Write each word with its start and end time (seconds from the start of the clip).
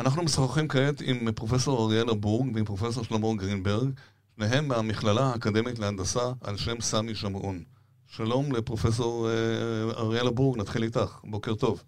אנחנו 0.00 0.22
משוחחים 0.22 0.68
כעת 0.68 1.00
עם 1.04 1.32
פרופסור 1.32 1.86
אריאלה 1.86 2.14
בורג 2.14 2.54
ועם 2.54 2.64
פרופסור 2.64 3.04
שלמה 3.04 3.26
גרינברג, 3.36 3.90
שניהם 4.36 4.68
מהמכללה 4.68 5.22
האקדמית 5.22 5.78
להנדסה 5.78 6.32
על 6.44 6.56
שם 6.56 6.80
סמי 6.80 7.14
שמעון. 7.14 7.62
שלום 8.06 8.52
לפרופסור 8.52 9.28
אה, 9.28 9.32
אריאלה 9.98 10.30
בורג, 10.30 10.58
נתחיל 10.58 10.82
איתך. 10.82 11.20
בוקר 11.24 11.54
טוב. 11.54 11.82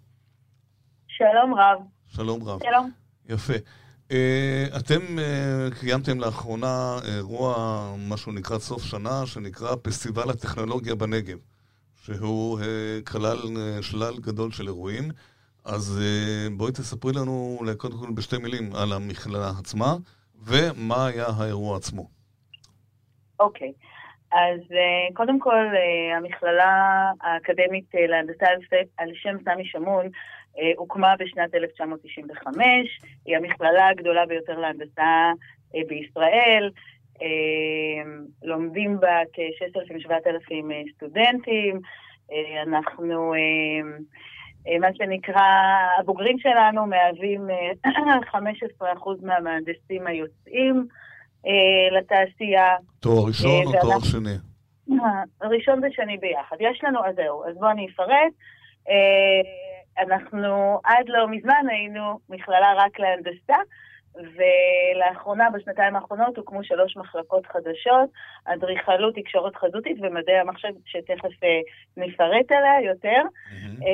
שלום 1.07 1.55
רב. 1.55 1.79
שלום 2.07 2.43
רב. 2.49 2.61
שלום. 2.63 2.91
יפה. 3.29 3.53
אה, 4.11 4.67
אתם 4.77 5.19
אה, 5.19 5.69
קיימתם 5.81 6.21
לאחרונה 6.21 6.99
אירוע, 7.05 7.55
משהו 7.99 8.33
לקראת 8.33 8.61
סוף 8.61 8.83
שנה, 8.83 9.27
שנקרא 9.27 9.75
פסטיבל 9.83 10.31
הטכנולוגיה 10.31 10.95
בנגב, 10.95 11.39
שהוא 12.05 12.61
כלל 13.07 13.39
שלל 13.81 14.19
גדול 14.19 14.53
של 14.53 14.67
אירועים. 14.67 15.11
אז 15.65 16.01
בואי 16.57 16.73
תספרי 16.73 17.13
לנו, 17.13 17.59
קודם 17.77 17.99
כל 17.99 18.13
בשתי 18.15 18.39
מילים, 18.39 18.71
על 18.75 18.93
המכללה 18.93 19.51
עצמה, 19.61 19.97
ומה 20.47 21.07
היה 21.07 21.27
האירוע 21.39 21.77
עצמו. 21.77 22.09
אוקיי. 23.41 23.69
Okay. 23.69 23.87
אז 24.33 24.61
קודם 25.15 25.39
כל, 25.39 25.65
המכללה 26.17 27.11
האקדמית 27.21 27.85
להנדסה 27.95 28.47
על 28.97 29.11
שם 29.15 29.37
סמי 29.45 29.65
שמון 29.65 30.09
אה, 30.59 30.73
הוקמה 30.77 31.15
בשנת 31.19 31.55
1995, 31.55 33.01
היא 33.27 33.37
המכללה 33.37 33.89
הגדולה 33.89 34.27
ביותר 34.27 34.59
להנדסה 34.59 35.33
אה, 35.75 35.81
בישראל. 35.89 36.71
אה, 37.23 38.03
לומדים 38.43 39.01
בה 39.01 39.19
כ-6,000-7,000 39.33 40.53
סטודנטים. 40.95 41.81
אנחנו, 42.63 43.33
מה 44.81 44.89
שנקרא, 44.95 45.43
הבוגרים 45.99 46.39
שלנו 46.39 46.87
מהווים 46.87 47.49
15% 48.33 48.37
מהמהנדסים 49.23 50.07
היוצאים 50.07 50.87
לתעשייה. 51.93 52.77
תואר 53.01 53.27
ראשון 53.27 53.67
או 53.67 53.73
תואר 53.81 54.01
שני? 54.01 54.37
ראשון 55.43 55.81
ושני 55.85 56.17
ביחד. 56.19 56.57
יש 56.61 56.81
לנו, 56.85 57.07
אז 57.07 57.15
זהו, 57.15 57.45
אז 57.45 57.55
בואו 57.59 57.71
אני 57.71 57.87
אפרט. 57.95 58.33
אנחנו 59.99 60.81
עד 60.85 61.05
לא 61.09 61.29
מזמן 61.29 61.65
היינו 61.71 62.19
מכללה 62.29 62.73
רק 62.77 62.99
להנדסה, 62.99 63.57
ולאחרונה, 64.15 65.51
בשנתיים 65.51 65.97
האחרונות, 65.97 66.37
הוקמו 66.37 66.65
שלוש 66.65 66.97
מחלקות 66.97 67.47
חדשות, 67.47 68.11
אדריכלות, 68.45 69.15
תקשורת 69.15 69.57
חזותית 69.57 69.97
ומדעי 70.03 70.39
המחשב, 70.39 70.69
שתכף 70.85 71.45
אה, 71.45 71.61
נפרט 71.97 72.53
עליה 72.53 72.91
יותר. 72.91 73.23
Mm-hmm. 73.23 73.85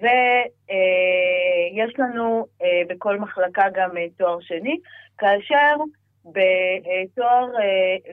ויש 0.00 1.92
אה, 2.00 2.04
לנו 2.04 2.46
בכל 2.88 3.18
מחלקה 3.18 3.64
גם 3.74 3.90
תואר 4.16 4.40
שני, 4.40 4.76
כאשר 5.18 5.76
בתואר, 6.24 7.46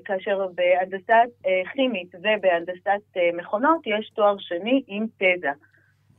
כאשר 0.05 0.47
בהנדסת 0.55 1.47
כימית 1.73 2.15
ובהנדסת 2.15 3.17
מכונות 3.33 3.81
יש 3.85 4.09
תואר 4.15 4.35
שני 4.39 4.83
עם 4.87 5.05
תזה. 5.17 5.51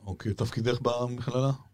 אוקיי, 0.07 0.35
תפקידך 0.35 0.81
במכללה? 0.81 1.74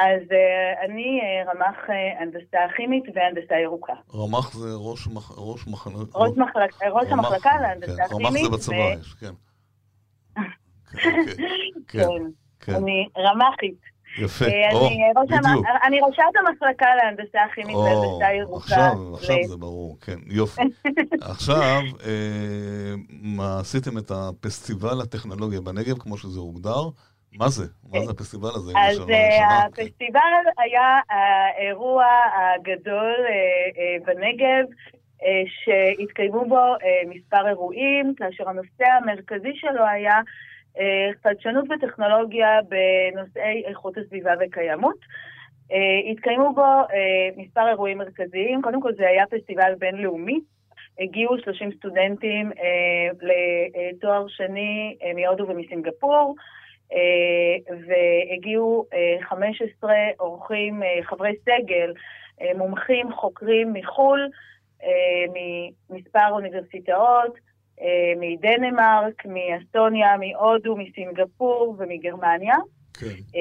אז 0.00 0.22
uh, 0.22 0.84
אני 0.84 1.20
uh, 1.20 1.50
רמ"ח 1.50 1.76
uh, 1.88 2.22
הנדסה 2.22 2.58
כימית 2.76 3.04
והנדסה 3.14 3.54
ירוקה. 3.54 3.92
רמ"ח 4.14 4.54
זה 4.54 4.68
ראש, 4.74 5.06
מח... 5.06 5.32
ראש, 5.38 5.66
מחל... 5.66 5.90
ראש, 6.14 6.32
מחלק... 6.36 6.82
ראש 6.82 7.06
רמח... 7.10 7.12
המחלקה 7.12 7.50
להנדסה 7.60 8.08
כן, 8.08 8.16
כימית. 8.16 8.26
רמ"ח 8.26 8.42
זה 8.42 8.48
בצבא, 8.56 8.74
ו... 8.74 9.00
יש, 9.00 9.14
כן. 9.14 9.32
כן, 10.90 11.10
כן, 11.88 11.98
כן, 11.98 12.22
כן. 12.60 12.74
אני 12.74 13.08
רמ"חית. 13.18 13.90
יפה, 14.18 14.44
או, 14.72 14.86
בדיוק. 14.86 15.66
אני 15.84 16.00
ראשת 16.00 16.22
המחלקה 16.38 16.86
להנדסה 16.96 17.38
כימית 17.54 17.76
והנדסה 17.76 18.32
ירוקה. 18.40 18.64
עכשיו, 18.64 19.14
עכשיו 19.14 19.36
זה 19.48 19.56
ברור, 19.56 19.96
כן, 20.00 20.18
יופי. 20.26 20.62
עכשיו, 21.30 21.82
עשיתם 23.40 23.98
את 23.98 24.10
הפסטיבל 24.10 25.00
הטכנולוגיה 25.00 25.60
בנגב, 25.60 25.98
כמו 25.98 26.16
שזה 26.16 26.38
הוגדר. 26.38 26.88
מה 27.38 27.48
זה? 27.48 27.64
מה 27.92 28.00
זה 28.00 28.10
הפסטיבל 28.10 28.48
הזה? 28.54 28.72
אז 28.76 29.10
אה, 29.10 29.66
הפסטיבל 29.66 30.20
היה 30.58 30.98
האירוע 31.08 32.04
הגדול 32.34 33.16
אה, 33.28 33.82
אה, 33.82 33.96
בנגב, 34.04 34.64
שהתקיימו 35.46 36.48
בו 36.48 36.74
מספר 37.06 37.48
אירועים, 37.48 38.14
כאשר 38.16 38.48
הנושא 38.48 38.84
המרכזי 38.84 39.52
שלו 39.54 39.84
היה 39.86 40.20
חדשנות 41.22 41.64
וטכנולוגיה 41.70 42.58
בנושאי 42.68 43.62
איכות 43.66 43.98
הסביבה 43.98 44.32
וקיימות. 44.40 44.96
התקיימו 46.10 46.54
בו 46.54 46.66
מספר 47.36 47.68
אירועים 47.68 47.98
מרכזיים, 47.98 48.62
קודם 48.62 48.82
כל 48.82 48.94
זה 48.94 49.08
היה 49.08 49.24
פסטיבל 49.26 49.74
בינלאומי, 49.78 50.40
הגיעו 51.00 51.38
30 51.38 51.70
סטודנטים 51.78 52.50
לתואר 53.22 54.28
שני 54.28 54.96
מהודו 55.14 55.48
ומסינגפור, 55.48 56.34
אה, 56.38 56.44
והגיעו 57.86 58.86
15 59.20 59.92
אה, 59.92 60.10
אורחים, 60.20 60.82
אה, 60.82 60.98
חברי 61.02 61.32
סגל, 61.42 61.92
מומחים, 62.56 63.12
חוקרים 63.12 63.72
מחו"ל, 63.72 64.28
ממספר 65.90 66.28
אוניברסיטאות, 66.30 67.38
מדנמרק, 68.16 69.26
מאסטוניה, 69.26 70.16
מהודו, 70.16 70.76
מסינגפור 70.76 71.74
ומגרמניה. 71.78 72.56
כן. 73.00 73.38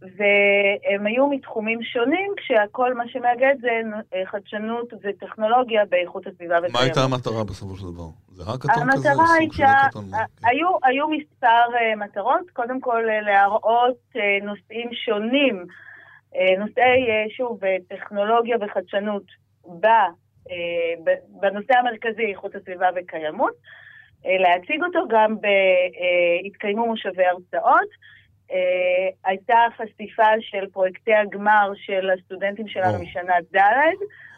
והם 0.00 1.06
היו 1.06 1.28
מתחומים 1.28 1.82
שונים, 1.82 2.32
כשהכל 2.36 2.94
מה 2.94 3.08
שמאגד 3.08 3.54
זה 3.60 3.80
חדשנות 4.24 4.92
וטכנולוגיה 5.02 5.84
באיכות 5.84 6.26
הסביבה 6.26 6.56
וקיימות. 6.58 6.72
מה 6.72 6.80
הייתה 6.80 7.00
המטרה 7.00 7.44
בסופו 7.44 7.76
של 7.76 7.86
דבר? 7.92 8.08
זה 8.28 8.42
האקתון 8.50 8.90
כזה? 8.92 9.10
המטרה 9.10 9.34
הייתה, 9.38 9.74
כן. 9.92 10.00
היו, 10.48 10.68
היו 10.84 11.08
מספר 11.08 11.46
uh, 11.46 11.96
מטרות, 11.96 12.50
קודם 12.52 12.80
כל 12.80 13.02
להראות 13.22 14.16
נושאים 14.42 14.88
שונים, 15.04 15.64
נושאי, 16.58 17.28
שוב, 17.36 17.60
טכנולוגיה 17.88 18.56
וחדשנות 18.60 19.22
בנושא 21.40 21.78
המרכזי, 21.78 22.26
איכות 22.26 22.54
הסביבה 22.54 22.88
וקיימות, 22.96 23.52
להציג 24.24 24.82
אותו 24.82 25.00
גם 25.08 25.36
ב... 25.36 25.46
uh, 25.46 26.46
התקיימו 26.46 26.86
מושבי 26.86 27.24
הרצאות. 27.24 27.88
Uh, 28.50 28.54
הייתה 29.24 29.56
חשיפה 29.76 30.26
של 30.40 30.66
פרויקטי 30.72 31.14
הגמר 31.14 31.72
של 31.74 32.10
הסטודנטים 32.10 32.68
שלנו 32.68 32.98
oh. 32.98 33.02
משנה 33.02 33.34
ד', 33.54 33.58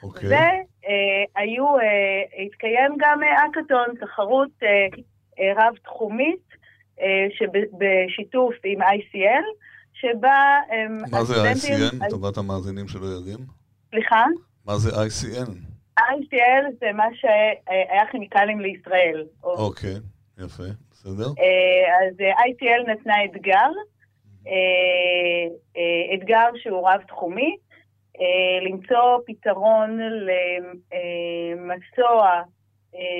okay. 0.04 0.24
והיו, 0.24 1.76
uh, 1.76 2.42
התקיים 2.46 2.96
גם 2.98 3.20
אקתון, 3.22 3.86
תחרות 4.00 4.50
uh, 4.62 5.40
רב-תחומית, 5.56 6.48
uh, 6.96 7.02
שבשיתוף 7.30 8.54
עם 8.64 8.82
ICL, 8.82 9.44
שבה 9.92 10.58
הם... 10.70 10.98
מה 11.10 11.24
זה 11.24 11.34
ICN, 11.52 12.06
לטובת 12.06 12.36
המאזינים 12.36 12.88
שלא 12.88 13.06
יודעים? 13.06 13.38
סליחה? 13.90 14.24
מה 14.66 14.76
זה 14.76 14.90
ICN? 14.90 15.50
ICL 16.00 16.64
זה 16.80 16.92
מה 16.94 17.06
שהיה 17.14 18.02
כימיקלים 18.10 18.60
לישראל. 18.60 19.26
אוקיי, 19.42 19.94
יפה, 20.38 20.62
בסדר. 20.90 21.26
אז 21.26 22.16
ICL 22.18 22.90
נתנה 22.92 23.14
אתגר. 23.24 23.70
אה, 24.46 24.52
אה, 25.76 26.14
אתגר 26.14 26.48
שהוא 26.56 26.88
רב-תחומי, 26.88 27.56
אה, 28.20 28.60
למצוא 28.62 29.18
פתרון 29.26 29.98
למסוע 31.56 32.42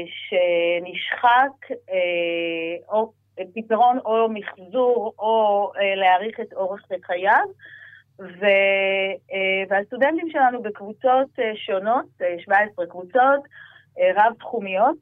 שנשחק, 0.07 1.77
או 2.89 3.13
פתרון 3.55 3.99
או 4.05 4.29
מחזור 4.29 5.15
או 5.19 5.73
להאריך 5.97 6.41
את 6.41 6.53
אורך 6.53 6.83
חייו. 7.03 7.45
ו, 8.21 8.47
והסטודנטים 9.69 10.31
שלנו 10.31 10.63
בקבוצות 10.63 11.29
שונות, 11.55 12.07
17 12.39 12.87
קבוצות 12.87 13.41
רב-תחומיות, 14.17 14.99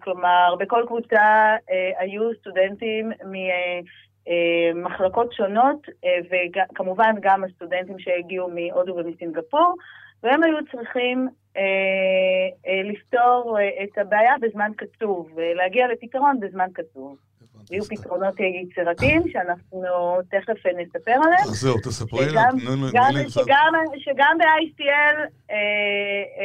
כלומר 0.00 0.54
בכל 0.58 0.84
קבוצה 0.86 1.56
היו 1.98 2.34
סטודנטים 2.40 3.12
מחלקות 4.74 5.32
שונות, 5.32 5.86
אה, 6.04 6.18
וכמובן 6.30 7.14
גם 7.20 7.44
הסטודנטים 7.44 7.98
שהגיעו 7.98 8.50
מהודו 8.50 8.96
ומסינגפור, 8.96 9.74
והם 10.22 10.42
היו 10.42 10.56
צריכים 10.72 11.28
אה, 11.56 12.82
לפתור 12.84 13.58
את 13.82 13.98
הבעיה 13.98 14.34
בזמן 14.40 14.72
קצוב, 14.76 15.30
ולהגיע 15.34 15.86
לפתרון 15.88 16.40
בזמן 16.40 16.68
קצוב. 16.72 17.16
היו 17.70 17.84
פתרונות 17.84 18.34
יצירתיים 18.40 19.22
שאנחנו 19.32 19.84
תכף 20.30 20.66
נספר 20.66 21.12
עליהם. 21.12 21.44
זהו, 21.44 21.78
תספרי 21.78 22.26
לי. 22.26 23.30
שגם 23.98 24.38
ב-ICL 24.38 25.16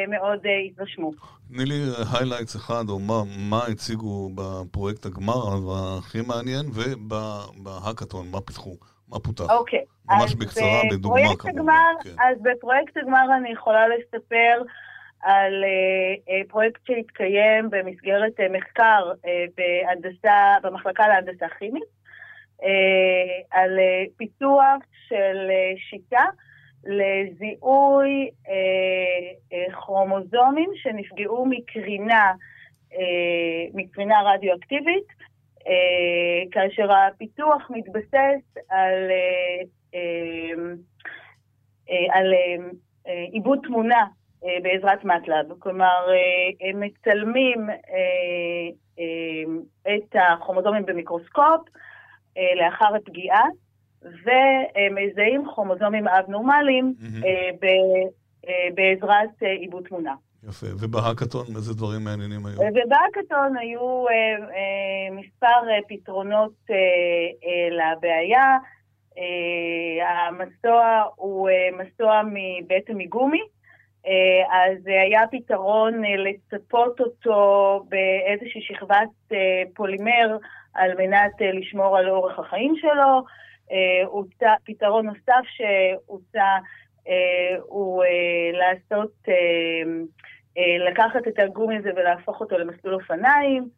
מאוד 0.08 0.40
התרשמו. 0.72 1.12
תני 1.48 1.66
לי 1.66 1.82
highlights 2.14 2.56
אחד, 2.56 2.84
או 2.90 3.00
מה, 3.00 3.22
מה 3.38 3.66
הציגו 3.72 4.30
בפרויקט 4.36 5.06
הגמר 5.06 5.34
הכי 5.98 6.22
מעניין, 6.28 6.66
ובהאקתון, 6.74 8.28
מה 8.32 8.42
פיתחו. 8.42 8.76
מה 9.10 9.20
פותח? 9.20 9.50
אוקיי. 9.50 9.84
ממש 10.10 10.36
בקצרה, 10.36 10.82
בדוגמה 10.92 11.36
כמובן. 11.40 11.94
כן. 12.04 12.10
אז 12.10 12.38
בפרויקט 12.42 12.98
הגמר 12.98 13.38
אני 13.38 13.52
יכולה 13.52 13.88
לספר 13.88 14.64
על 15.24 15.64
uh, 15.64 16.50
פרויקט 16.50 16.82
שהתקיים 16.88 17.70
במסגרת 17.70 18.40
uh, 18.40 18.58
מחקר 18.58 19.12
בהנדסה, 19.58 20.56
במחלקה 20.64 21.08
להנדסה 21.08 21.46
כימית, 21.60 22.04
על 23.52 23.80
פיתוח 24.18 24.84
של 25.08 25.50
שיטה 25.90 26.26
לזיהוי 26.84 28.30
כרומוזומים 29.72 30.70
שנפגעו 30.76 31.46
מקרינה, 31.46 32.34
מקרינה 33.74 34.16
רדיואקטיבית, 34.22 35.08
כאשר 36.52 36.92
הפיתוח 36.94 37.70
מתבסס 37.70 38.58
על, 38.70 39.12
על 42.10 42.34
עיבוד 43.06 43.60
תמונה 43.64 43.96
אה, 43.96 44.23
בעזרת 44.64 45.04
מטלב. 45.04 45.60
כלומר, 45.60 46.06
אה, 46.10 46.70
הם 46.70 46.80
מצלמים 46.80 47.70
אה, 47.70 49.06
את 49.96 50.16
הכרומוזומים 50.16 50.86
במיקרוסקופ 50.86 51.62
לאחר 52.56 52.96
הפגיעה, 52.96 53.44
ומזהים 54.02 55.46
כרומוזומים 55.46 56.08
אבנורמליים 56.08 56.94
בעזרת 58.76 59.42
עיבוד 59.60 59.84
תמונה. 59.84 60.14
יפה. 60.50 60.68
ובהאקתון, 60.80 61.46
איזה 61.56 61.74
דברים 61.74 62.04
מעניינים 62.04 62.46
היו? 62.46 62.60
ובהאקתון 62.60 63.58
היו 63.58 64.06
מספר 65.12 65.62
פתרונות 65.90 66.54
לבעיה. 67.72 68.58
המסוע 70.28 71.04
הוא 71.16 71.50
מסוע 71.78 72.22
בעצם 72.68 72.98
מגומי, 72.98 73.42
אה, 73.42 73.63
אז 74.52 74.78
היה 74.86 75.22
פתרון 75.32 76.06
אה, 76.06 76.16
לצפות 76.16 77.00
אותו 77.00 77.80
באיזושהי 77.90 78.62
שכבת 78.62 79.10
אה, 79.32 79.64
פולימר 79.76 80.38
על 80.74 80.92
מנת 80.98 81.32
לשמור 81.42 81.98
על 81.98 82.10
אורך 82.10 82.40
החיים 82.40 82.76
שלו. 82.78 83.24
פתרון 84.66 85.06
נוסף 85.06 85.44
שהוצע 85.46 86.58
הוא 87.62 88.04
לעשות, 88.54 89.12
לקחת 90.88 91.28
את 91.28 91.40
הגומי 91.40 91.78
הזה 91.78 91.90
ולהפוך 91.96 92.42
אותו 92.42 92.58
למסלול 92.58 92.94
אופניים. 92.94 93.70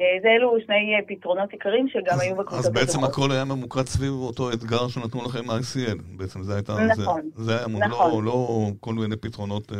אה, 0.00 0.20
זה 0.22 0.28
אלו 0.28 0.56
שני 0.66 0.94
אה, 0.94 1.00
פתרונות 1.06 1.50
עיקריים 1.52 1.88
שגם 1.88 2.20
היו 2.20 2.36
בקבוצות 2.36 2.64
אז 2.64 2.70
בעצם 2.70 3.04
הכל 3.04 3.32
היה 3.32 3.44
ממוקד 3.44 3.86
סביב 3.86 4.12
אותו 4.12 4.52
אתגר 4.52 4.88
שנתנו 4.88 5.20
לכם 5.24 5.50
ICL. 5.50 5.98
בעצם 6.16 6.42
זה 6.42 6.54
הייתה... 6.54 6.72
נכון, 6.72 7.20
זה, 7.34 7.44
זה 7.44 7.58
היה 7.58 7.66
לא- 7.68 7.86
נכון. 7.86 8.24
לא, 8.24 8.32
לא 8.32 8.66
כל 8.80 8.94
מיני 8.94 9.16
פתרונות 9.16 9.72
אה, 9.72 9.78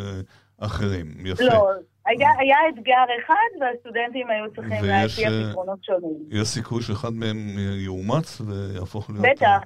אחרים. 0.60 1.06
יפה. 1.24 1.44
לא, 1.44 1.70
היה, 2.06 2.28
היה 2.38 2.56
אתגר 2.68 3.04
אחד 3.24 3.60
והסטודנטים 3.60 4.26
היו 4.30 4.52
צריכים 4.54 4.84
להציע 4.84 5.28
אה, 5.28 5.50
פתרונות 5.50 5.84
שונים. 5.84 6.18
יש 6.30 6.48
סיכוי 6.48 6.82
שאחד 6.82 7.12
מהם 7.12 7.38
יאומץ 7.84 8.40
ויהפוך 8.40 9.10
להיות... 9.10 9.26
בטח, 9.26 9.60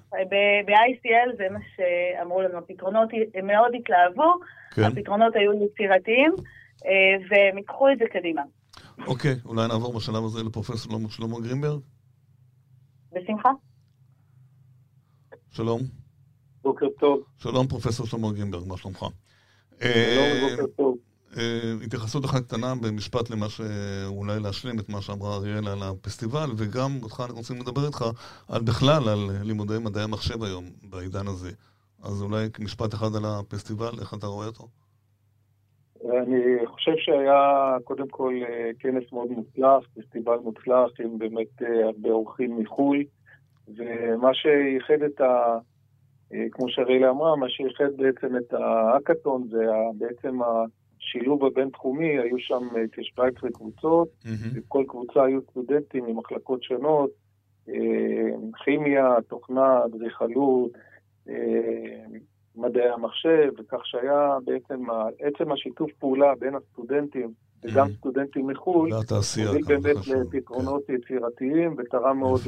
ב-ICL 0.67 1.37
זה 1.37 1.47
מה 1.50 1.59
שאמרו 1.77 2.43
לנו, 2.43 2.59
הפתרונות 2.59 3.09
הם 3.35 3.47
מאוד 3.47 3.73
התלהבו, 3.81 4.35
כן. 4.71 4.83
הפתרונות 4.83 5.37
היו 5.37 5.53
יצירתיים, 5.65 6.33
והם 7.31 7.59
ייקחו 7.59 7.91
את 7.91 7.99
זה 7.99 8.05
קדימה. 8.12 8.43
אוקיי, 9.06 9.37
אולי 9.45 9.69
נעבור 9.69 9.93
בשלב 9.93 10.25
הזה 10.25 10.43
לפרופסור 10.43 11.09
שלמה 11.09 11.41
גרינברג? 11.41 11.81
בשמחה. 13.12 13.49
שלום. 15.50 15.83
בוקר 16.62 16.87
טוב. 17.00 17.21
שלום, 17.37 17.69
פרופסור 17.69 18.06
שלמה 18.06 18.33
גרינברג, 18.33 18.67
מה 18.67 18.77
שלומך? 18.77 18.99
שלום, 18.99 19.12
אה, 19.83 20.49
בוקר 20.50 20.67
טוב. 20.77 20.97
אה, 21.37 21.75
התייחסות 21.85 22.25
אחת 22.25 22.43
קטנה 22.45 22.75
במשפט 22.75 23.31
למה 23.31 23.49
שאולי 23.49 24.41
להשלים 24.41 24.79
את 24.79 24.89
מה 24.89 25.03
שאמרה 25.03 25.35
אריאלה 25.37 25.73
על 25.73 25.83
הפסטיבל, 25.83 26.50
וגם 26.56 26.99
אותך 27.03 27.21
אנחנו 27.21 27.37
רוצים 27.37 27.61
לדבר 27.61 27.87
איתך 27.87 28.05
על 28.49 28.62
בכלל, 28.62 29.09
על 29.09 29.31
לימודי 29.43 29.79
מדעי 29.79 30.03
המחשב 30.03 30.43
היום, 30.43 30.71
בעידן 30.83 31.27
הזה. 31.27 31.50
אז 32.03 32.23
אולי 32.23 32.49
משפט 32.59 32.95
אחד 32.95 33.17
על 33.17 33.25
הפסטיבל, 33.25 34.00
איך 34.00 34.15
אתה 34.15 34.27
רואה 34.27 34.47
אותו? 34.47 34.69
אני 36.10 36.66
חושב 36.66 36.93
שהיה 36.96 37.76
קודם 37.84 38.08
כל 38.08 38.34
אה, 38.49 38.70
כנס 38.78 39.12
מאוד 39.12 39.31
מוצלח, 39.31 39.87
פסטיבל 39.96 40.37
מוצלח 40.44 40.90
עם 41.00 41.19
באמת 41.19 41.62
אה, 41.62 41.84
הרבה 41.84 42.08
אורחים 42.10 42.58
מחו"ל, 42.58 43.05
ומה 43.76 44.34
שייחד 44.34 45.02
את 45.02 45.20
ה... 45.20 45.58
אה, 46.34 46.44
כמו 46.50 46.69
שרילה 46.69 47.10
אמרה, 47.10 47.37
מה 47.37 47.49
שייחד 47.49 47.96
בעצם 47.96 48.37
את 48.37 48.52
האקתון 48.52 49.49
זה 49.50 49.64
בעצם 49.99 50.38
השילוב 50.43 51.44
הבינתחומי, 51.44 52.19
היו 52.19 52.38
שם 52.38 52.69
כ-17 52.93 53.50
קבוצות, 53.52 54.08
בכל 54.54 54.84
קבוצה 54.88 55.25
היו 55.25 55.40
סטודנטים 55.50 56.04
ממחלקות 56.04 56.62
שונות, 56.62 57.11
כימיה, 58.64 59.16
תוכנה, 59.28 59.84
אדריכלות, 59.84 60.70
מדעי 62.58 62.88
המחשב, 62.88 63.52
וכך 63.58 63.87
שהיה 63.87 64.37
בעצם 64.44 64.84
עצם 65.19 65.52
השיתוף 65.52 65.90
פעולה 65.99 66.32
בין 66.38 66.55
הסטודנטים 66.55 67.32
וגם 67.64 67.87
mm-hmm. 67.87 67.96
סטודנטים 67.99 68.46
מחו"ל, 68.46 68.93
הוביל 68.93 69.64
באמת 69.66 69.96
לפתרונות 70.06 70.82
כן. 70.87 70.93
יצירתיים 70.93 71.76
ותרם 71.78 72.19
מאוד 72.19 72.40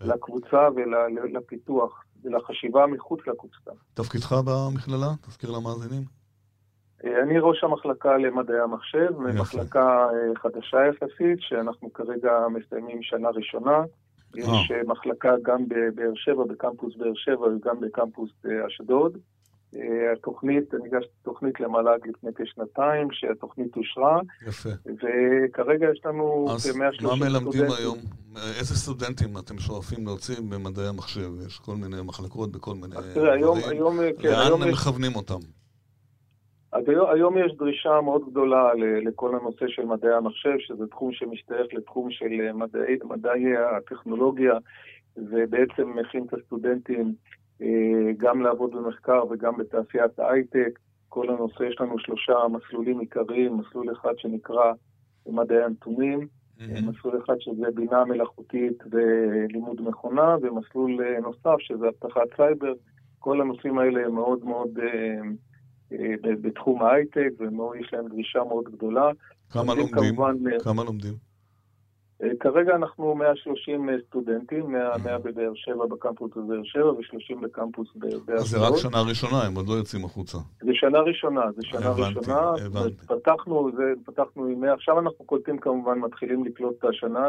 לקבוצה 0.00 0.68
ולפיתוח 0.76 2.04
ולחשיבה 2.24 2.86
מחוץ 2.86 3.20
לקבוצה. 3.26 3.70
תפקידך 3.94 4.32
במכללה? 4.32 5.06
תזכיר 5.26 5.50
למאזינים. 5.50 6.02
אה, 7.04 7.22
אני 7.22 7.38
ראש 7.38 7.64
המחלקה 7.64 8.16
למדעי 8.16 8.60
המחשב, 8.60 9.18
מחלקה 9.18 10.06
אה, 10.06 10.34
חדשה 10.36 10.78
יחסית, 10.86 11.38
שאנחנו 11.40 11.92
כרגע 11.92 12.32
מסיימים 12.50 13.02
שנה 13.02 13.28
ראשונה. 13.28 13.82
יש 14.36 14.70
אה. 14.70 14.82
מחלקה 14.86 15.34
גם 15.42 15.64
בבאר 15.68 16.12
שבע, 16.14 16.44
בקמפוס 16.44 16.96
באר 16.96 17.14
שבע 17.14 17.46
וגם 17.46 17.80
בקמפוס 17.80 18.30
אה, 18.46 18.66
אשדוד. 18.66 19.18
התוכנית, 20.12 20.74
אני 20.74 20.82
הגשתי 20.86 21.12
תוכנית 21.22 21.60
למל"ג 21.60 22.08
לפני 22.08 22.30
כשנתיים, 22.36 23.08
שהתוכנית 23.12 23.76
אושרה. 23.76 24.20
יפה. 24.46 24.68
וכרגע 24.86 25.86
יש 25.92 26.00
לנו 26.04 26.46
כ-130 26.48 26.58
סטודנטים. 26.58 26.82
אז 26.82 27.20
מה 27.20 27.26
מלמדים 27.28 27.64
היום? 27.78 27.98
איזה 28.58 28.74
סטודנטים 28.74 29.38
אתם 29.38 29.58
שואפים 29.58 30.06
להוציא 30.06 30.34
במדעי 30.48 30.88
המחשב? 30.88 31.30
יש 31.46 31.58
כל 31.58 31.74
מיני 31.74 32.02
מחלקות 32.02 32.52
בכל 32.52 32.74
מיני 32.74 32.94
דברים. 33.14 33.14
כן, 34.18 34.28
לאן 34.28 34.62
הם 34.62 34.68
מכוונים 34.72 35.16
אותם? 35.16 35.38
היום, 36.86 37.10
היום 37.10 37.38
יש 37.38 37.52
דרישה 37.52 38.00
מאוד 38.00 38.30
גדולה 38.30 38.74
לכל 39.04 39.34
הנושא 39.34 39.68
של 39.68 39.84
מדעי 39.84 40.14
המחשב, 40.14 40.58
שזה 40.58 40.86
תחום 40.86 41.12
שמשתייך 41.12 41.66
לתחום 41.74 42.10
של 42.10 42.52
מדעי, 42.54 42.98
מדעי 43.04 43.56
הטכנולוגיה, 43.56 44.52
ובעצם 45.16 45.98
מכין 45.98 46.24
את 46.28 46.34
הסטודנטים 46.34 47.14
אה, 47.62 48.12
גם 48.16 48.42
לעבוד 48.42 48.70
במחקר 48.70 49.22
וגם 49.30 49.56
בתעשיית 49.56 50.18
ההייטק. 50.18 50.78
כל 51.08 51.30
הנושא, 51.30 51.62
יש 51.62 51.80
לנו 51.80 51.98
שלושה 51.98 52.34
מסלולים 52.52 53.00
עיקריים, 53.00 53.56
מסלול 53.56 53.92
אחד 53.92 54.12
שנקרא 54.16 54.72
מדעי 55.26 55.62
הנתונים, 55.64 56.20
mm-hmm. 56.20 56.90
מסלול 56.90 57.22
אחד 57.24 57.34
שזה 57.38 57.66
בינה 57.74 58.04
מלאכותית 58.04 58.82
ולימוד 58.90 59.88
מכונה, 59.88 60.36
ומסלול 60.42 61.00
אה, 61.04 61.20
נוסף 61.20 61.56
שזה 61.58 61.88
אבטחת 61.88 62.36
סייבר. 62.36 62.72
כל 63.18 63.40
הנושאים 63.40 63.78
האלה 63.78 64.06
הם 64.06 64.14
מאוד 64.14 64.44
מאוד... 64.44 64.78
אה, 65.92 66.14
בתחום 66.40 66.82
ההייטק, 66.82 67.30
ויש 67.38 67.92
להם 67.92 68.08
דרישה 68.08 68.44
מאוד 68.48 68.64
גדולה. 68.64 69.10
כמה 69.52 69.74
לומדים? 69.74 70.14
כמובן, 70.14 70.34
אה, 70.52 70.58
כמה 70.64 70.84
לומדים? 70.84 71.14
אה, 72.22 72.28
כרגע 72.40 72.74
אנחנו 72.76 73.14
130 73.14 73.88
סטודנטים, 74.06 74.72
100, 74.72 74.98
100 75.04 75.18
בבאר 75.18 75.52
שבע, 75.54 75.86
בקמפוס 75.86 76.30
בבאר 76.36 76.60
שבע, 76.64 76.92
ו-30 76.92 77.40
בקמפוס 77.42 77.88
באשדוד. 77.94 78.30
אז 78.30 78.44
זה 78.44 78.58
רק 78.58 78.76
שנה 78.76 79.00
ראשונה, 79.08 79.42
הם 79.42 79.54
עוד 79.54 79.68
לא 79.68 79.74
יוצאים 79.74 80.04
החוצה. 80.04 80.38
זה 80.62 80.70
שנה 80.74 80.98
ראשונה, 80.98 81.40
זה 81.56 81.62
שנה 81.62 81.86
הבנתי, 81.86 82.18
ראשונה. 82.18 82.52
הבנתי. 82.66 83.06
פתחנו, 83.06 83.70
זה, 83.76 83.92
פתחנו 84.06 84.44
עם 84.44 84.60
100, 84.60 84.72
עכשיו 84.72 84.98
אנחנו 84.98 85.24
קולטים 85.24 85.58
כמובן, 85.58 85.98
מתחילים 85.98 86.44
לקלוט 86.44 86.78
את 86.78 86.84
השנה, 86.84 87.28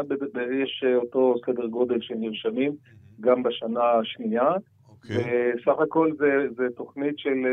יש 0.62 0.84
אותו 0.96 1.34
סדר 1.46 1.66
גודל 1.66 2.00
של 2.00 2.14
נרשמים, 2.14 2.72
גם 3.20 3.42
בשנה 3.42 3.84
השנייה. 4.00 4.52
אוקיי. 4.88 5.16
וסך 5.16 5.80
הכל 5.82 6.10
זה, 6.18 6.46
זה 6.56 6.64
תוכנית 6.76 7.18
של... 7.18 7.44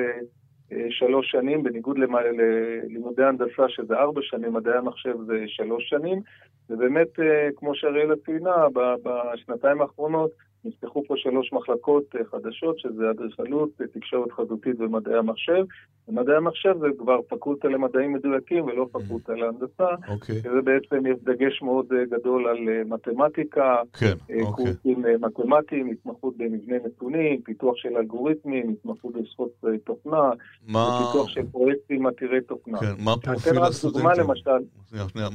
אה, 0.72 0.86
שלוש 0.90 1.32
שנים, 1.32 1.64
בניגוד 1.64 1.98
ללימודי 1.98 3.24
הנדסה 3.24 3.70
שזה 3.70 3.94
ארבע 3.94 4.22
שנים, 4.24 4.54
מדעי 4.54 4.78
המחשב 4.78 5.16
זה 5.26 5.44
שלוש 5.48 5.90
שנים, 5.90 6.22
ובאמת, 6.70 7.20
אה, 7.20 7.50
כמו 7.56 7.76
שאריאלה 7.76 8.16
ציינה, 8.26 8.56
בשנתיים 9.04 9.82
האחרונות 9.82 10.32
נפתחו 10.68 11.04
פה 11.08 11.14
שלוש 11.18 11.54
מחלקות 11.54 12.04
אה, 12.16 12.26
חדשות, 12.32 12.80
שזה 12.80 13.10
אדריכלות, 13.10 13.70
תקשורת 13.94 14.32
חזותית 14.32 14.76
ומדעי 14.80 15.16
המחשב. 15.18 15.66
ומדעי 16.08 16.36
המחשב 16.36 16.74
זה 16.80 16.88
כבר 16.98 17.20
פקולטה 17.28 17.68
למדעים 17.68 18.14
מדויקים 18.14 18.66
ולא 18.66 18.84
mm-hmm. 18.84 19.00
פקולטה 19.00 19.34
להנדסה. 19.34 19.88
אוקיי. 20.08 20.36
שזה 20.36 20.62
בעצם 20.64 21.06
יש 21.06 21.18
דגש 21.24 21.62
מאוד 21.62 21.86
גדול 22.10 22.48
על 22.48 22.58
מתמטיקה, 22.86 23.76
כן, 24.00 24.14
אוקיי. 24.42 24.46
קורסים 24.46 25.04
מתמטיים, 25.22 25.88
התמחות 25.92 26.38
במבנה 26.38 26.76
נתונים, 26.86 27.42
פיתוח 27.42 27.76
של 27.76 27.98
אלגוריתמים, 27.98 28.70
התמחות 28.70 29.14
בשפות 29.14 29.52
תוכנה, 29.84 30.30
מה... 30.68 31.00
פיתוח 31.00 31.30
של 31.30 31.46
פרויקטים 31.52 32.08
עתירי 32.08 32.42
תוכנה. 32.42 32.80
כן, 32.80 32.94
מה 33.06 33.14
פרופיל 33.24 33.60
הסטודנטים? 33.60 34.02
דוגמה 34.02 34.24
למשל, 34.24 34.52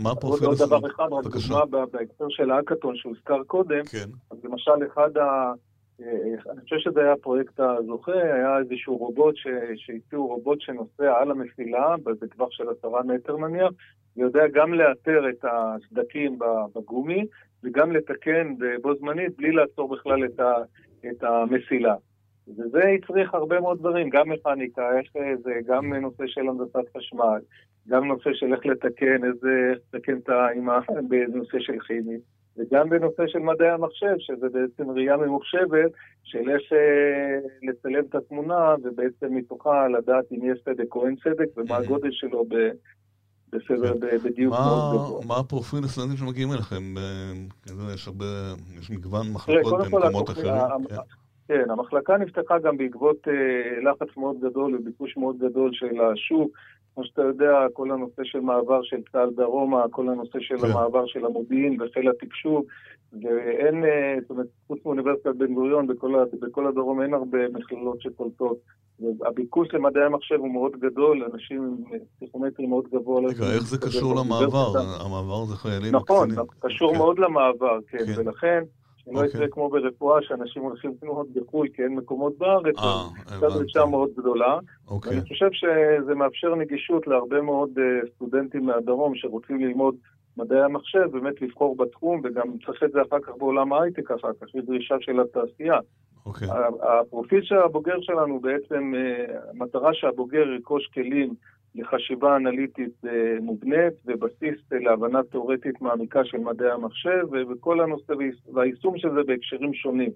מה 0.02 0.14
פרופיל 0.14 0.48
הסטודנטים? 0.48 0.74
עוד 0.74 0.82
דבר 0.82 0.90
אחד, 0.90 1.08
רק 1.12 1.24
דוגמה 1.24 1.86
בהקשר 1.86 2.26
של 2.28 2.50
האקתון 2.50 2.96
שהוזכר 2.96 3.42
קודם, 3.46 3.84
כן. 3.84 4.08
אז 4.30 4.38
למשל 4.44 4.86
אחד 4.92 5.10
ה... 5.22 5.52
אני 6.50 6.60
חושב 6.60 6.78
שזה 6.78 7.00
היה 7.00 7.12
הפרויקט 7.12 7.60
הזוכה, 7.60 8.12
היה 8.12 8.58
איזשהו 8.58 8.96
רובוט 8.96 9.34
שהציעו 9.76 10.26
רובוט 10.26 10.60
שנוסע 10.60 11.18
על 11.20 11.30
המסילה, 11.30 11.94
בטווח 12.04 12.48
של 12.50 12.64
עשרה 12.68 13.02
מטר 13.02 13.36
נניח, 13.36 13.70
ויודע 14.16 14.46
גם 14.52 14.74
לאתר 14.74 15.28
את 15.30 15.44
הסדקים 15.44 16.38
בגומי, 16.74 17.26
וגם 17.64 17.92
לתקן 17.92 18.54
בו 18.82 18.94
זמנית 18.94 19.36
בלי 19.36 19.52
לעצור 19.52 19.88
בכלל 19.88 20.24
את, 20.24 20.40
ה, 20.40 20.54
את 21.10 21.24
המסילה. 21.24 21.94
וזה 22.48 22.80
הצריך 22.88 23.34
הרבה 23.34 23.60
מאוד 23.60 23.78
דברים, 23.78 24.10
גם 24.10 24.28
מכניקה, 24.28 24.82
יש 25.00 25.12
לזה, 25.16 25.52
גם 25.66 25.94
נושא 25.94 26.24
של 26.26 26.48
הנדסת 26.48 26.96
חשמל, 26.96 27.40
גם 27.88 28.08
נושא 28.08 28.30
של 28.32 28.54
איך 28.54 28.66
לתקן, 28.66 29.24
איזה, 29.24 29.72
לתקן 29.94 30.18
את 30.18 30.28
האימה 30.28 30.80
בנושא 31.08 31.58
של 31.60 31.78
כימי, 31.86 32.18
וגם 32.56 32.88
בנושא 32.88 33.26
של 33.26 33.38
מדעי 33.38 33.71
המחשב, 33.71 34.14
שזה 34.18 34.47
בעצם 34.49 34.90
ראייה 34.90 35.16
ממוחשבת 35.16 35.90
של 36.23 36.50
איך 36.50 36.73
אה, 36.73 37.38
לצלם 37.62 38.04
את 38.11 38.14
התמונה, 38.14 38.75
ובעצם 38.82 39.35
מתוכה 39.35 39.88
לדעת 39.88 40.25
אם 40.32 40.52
יש 40.52 40.59
צדק 40.64 40.94
או 40.94 41.06
אין 41.06 41.16
צדק, 41.16 41.47
ומה 41.56 41.76
הגודל 41.76 42.11
שלו 42.12 42.44
ב... 42.49 42.54
בסדר. 43.52 43.94
בדיוק 44.25 44.54
מאוד 44.54 44.94
גבוה. 44.94 45.26
מה 45.26 45.37
הפרופיל 45.38 45.85
הסטודנטים 45.85 46.16
שמגיעים 46.16 46.52
אליכם? 46.52 46.94
יש 47.94 48.06
הרבה, 48.06 48.25
יש 48.78 48.90
מגוון 48.90 49.26
מחלקות 49.32 49.87
במקומות 49.92 50.30
אחרים. 50.30 50.54
כן. 50.88 50.97
כן, 51.49 51.71
המחלקה 51.71 52.16
נפתחה 52.16 52.59
גם 52.59 52.76
בעקבות 52.76 53.28
אה, 53.28 53.90
לחץ 53.90 54.16
מאוד 54.16 54.37
גדול 54.40 54.75
וביקוש 54.75 55.16
מאוד 55.16 55.38
גדול 55.38 55.71
של 55.73 56.00
השוק. 56.00 56.50
כמו 56.94 57.04
שאתה 57.04 57.22
יודע, 57.22 57.66
כל 57.72 57.90
הנושא 57.90 58.22
של 58.25 58.40
מעבר 58.40 58.82
של 58.82 58.96
צה"ל 59.12 59.30
דרומה, 59.37 59.84
כל 59.90 60.08
הנושא 60.08 60.38
של 60.40 60.58
כן. 60.58 60.66
המעבר 60.66 61.06
של 61.06 61.25
המודיעין 61.25 61.82
וחיל 61.82 62.11
התקשוב, 62.11 62.64
ואין, 63.12 63.84
אה, 63.84 64.16
זאת 64.20 64.30
אומרת, 64.30 64.46
חוץ 64.66 64.78
מאוניברסיטת 64.84 65.34
בן 65.37 65.54
גוריון, 65.54 65.87
בכל, 65.87 66.25
בכל 66.40 66.66
הדרום 66.66 67.02
אין 67.02 67.14
הרבה 67.14 67.38
מכללות 67.49 68.00
שקולטות. 68.00 68.56
והביקוש 69.20 69.68
למדעי 69.72 70.04
המחשב 70.04 70.34
הוא 70.34 70.52
מאוד 70.52 70.72
גדול, 70.80 71.28
אנשים 71.32 71.62
עם 71.92 71.99
פסיכומטרי 72.16 72.66
מאוד 72.66 72.84
גבוה. 72.92 73.20
רגע, 73.20 73.44
איך 73.44 73.62
זה 73.62 73.78
קשור 73.78 74.14
למעבר? 74.16 74.72
המעבר 75.06 75.44
זה 75.44 75.56
חיילים 75.56 75.94
נכון, 75.94 76.28
קשור 76.61 76.92
כן. 76.92 76.99
מאוד 76.99 77.18
למעבר, 77.18 77.78
כן, 77.88 77.99
כן. 77.99 78.20
ולכן... 78.20 78.62
שלא 79.04 79.12
okay. 79.12 79.16
אוקיי. 79.16 79.28
יקרה 79.28 79.49
כמו 79.50 79.68
ברפואה, 79.71 80.23
שאנשים 80.23 80.62
הולכים 80.62 80.94
ללמוד 81.02 81.26
בחו"ל 81.35 81.68
כי 81.75 81.82
אין 81.82 81.94
מקומות 81.94 82.38
בארץ, 82.38 82.75
אה, 82.78 83.38
זו 83.38 83.49
דרישה 83.49 83.85
מאוד 83.85 84.11
גדולה. 84.16 84.59
Okay. 84.59 84.90
אוקיי. 84.90 85.11
ואני 85.11 85.28
חושב 85.28 85.49
שזה 85.52 86.14
מאפשר 86.14 86.54
נגישות 86.54 87.06
להרבה 87.06 87.40
מאוד 87.40 87.71
uh, 87.71 88.09
סטודנטים 88.14 88.66
מהדרום 88.66 89.14
שרוצים 89.14 89.61
ללמוד 89.61 89.94
מדעי 90.37 90.62
המחשב, 90.62 91.04
באמת 91.12 91.42
לבחור 91.42 91.76
בתחום, 91.76 92.21
וגם 92.25 92.42
צריך 92.66 92.82
את 92.82 92.92
זה 92.92 93.02
אחר 93.02 93.21
כך 93.21 93.32
בעולם 93.38 93.73
ההייטק 93.73 94.11
אחר 94.11 94.32
כך, 94.40 94.54
יש 94.54 94.64
דרישה 94.64 94.94
של 95.00 95.21
התעשייה. 95.21 95.78
Okay. 95.78 96.26
אוקיי. 96.26 96.49
הפרופיל 96.82 97.42
של 97.42 97.59
הבוגר 97.59 98.00
שלנו 98.00 98.40
בעצם, 98.40 98.92
uh, 98.94 99.32
המטרה 99.50 99.94
שהבוגר 99.94 100.49
ירכוש 100.54 100.87
כלים 100.94 101.35
לחשיבה 101.74 102.36
אנליטית 102.36 103.04
אה, 103.04 103.36
מובנית 103.40 103.94
ובסיס 104.06 104.60
להבנה 104.70 105.22
תאורטית 105.22 105.82
מעמיקה 105.82 106.24
של 106.24 106.38
מדעי 106.38 106.70
המחשב 106.70 107.26
וכל 107.50 107.80
הנושא 107.80 108.12
והיישום 108.54 108.98
של 108.98 109.08
זה 109.14 109.20
בהקשרים 109.26 109.74
שונים. 109.74 110.10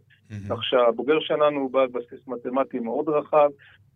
כך 0.51 0.65
שהבוגר 0.65 1.21
שלנו 1.21 1.61
הוא 1.61 1.71
בעל 1.71 1.87
בסיס 1.87 2.29
מתמטי 2.29 2.79
מאוד 2.79 3.09
רחב 3.09 3.49